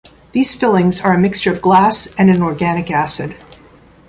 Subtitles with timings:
[0.31, 3.35] These fillings are a mixture of glass and an organic acid.